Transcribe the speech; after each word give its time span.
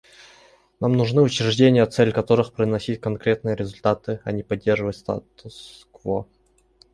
Нам 0.83 0.93
нужны 0.95 1.21
учреждения, 1.21 1.85
цель 1.85 2.11
которых— 2.11 2.53
приносить 2.53 2.99
конкретные 3.01 3.55
результаты, 3.55 4.19
а 4.23 4.31
не 4.31 4.41
поддерживать 4.41 4.97
статус-кво. 4.97 6.27